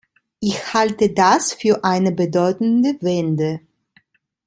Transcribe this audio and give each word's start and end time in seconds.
Ich 0.39 0.73
halte 0.73 1.11
das 1.13 1.53
für 1.53 1.83
eine 1.83 2.11
bedeutende 2.11 2.97
Wende. 3.01 3.59